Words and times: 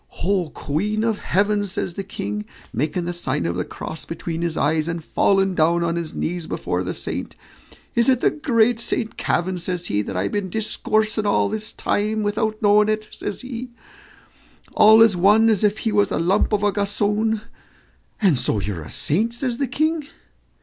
"Oh, 0.23 0.49
queen 0.49 1.03
of 1.03 1.19
heaven!" 1.19 1.67
says 1.67 1.93
the 1.93 2.03
King, 2.03 2.45
making 2.73 3.05
the 3.05 3.13
sign 3.13 3.45
of 3.45 3.55
the 3.55 3.63
cross 3.63 4.03
between 4.03 4.41
his 4.41 4.57
eyes, 4.57 4.87
and 4.87 5.03
falling 5.05 5.53
down 5.53 5.83
on 5.83 5.95
his 5.95 6.15
knees 6.15 6.47
before 6.47 6.83
the 6.83 6.95
saint; 6.95 7.35
"is 7.93 8.09
it 8.09 8.19
the 8.19 8.31
great 8.31 8.79
Saint 8.79 9.15
Kavin," 9.15 9.59
says 9.59 9.85
he, 9.85 10.01
"that 10.01 10.17
I've 10.17 10.31
been 10.31 10.49
discoursing 10.49 11.27
all 11.27 11.49
this 11.49 11.71
time 11.71 12.23
without 12.23 12.63
knowing 12.63 12.89
it," 12.89 13.09
says 13.11 13.41
he, 13.41 13.69
"all 14.73 15.03
as 15.03 15.15
one 15.15 15.51
as 15.51 15.63
if 15.63 15.77
he 15.77 15.91
was 15.91 16.09
a 16.09 16.17
lump 16.17 16.51
of 16.51 16.63
a 16.63 16.71
gossoon? 16.71 17.41
and 18.19 18.39
so 18.39 18.59
you're 18.59 18.81
a 18.81 18.91
saint?" 18.91 19.35
says 19.35 19.59
the 19.59 19.67
King. 19.67 20.07